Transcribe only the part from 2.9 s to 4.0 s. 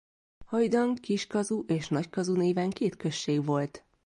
község volt.